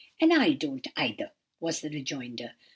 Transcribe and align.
"'And 0.19 0.33
I 0.33 0.53
don't, 0.53 0.87
either,' 0.97 1.31
was 1.59 1.81
the 1.81 1.89
rejoinder. 1.91 2.55